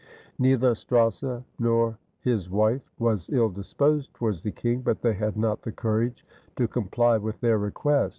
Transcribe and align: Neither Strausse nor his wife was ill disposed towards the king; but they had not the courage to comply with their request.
Neither 0.39 0.71
Strausse 0.71 1.43
nor 1.59 1.99
his 2.21 2.49
wife 2.49 2.81
was 2.97 3.29
ill 3.29 3.49
disposed 3.51 4.11
towards 4.15 4.41
the 4.41 4.49
king; 4.49 4.81
but 4.81 5.01
they 5.03 5.13
had 5.13 5.37
not 5.37 5.61
the 5.61 5.71
courage 5.71 6.25
to 6.55 6.67
comply 6.67 7.19
with 7.19 7.39
their 7.41 7.59
request. 7.59 8.09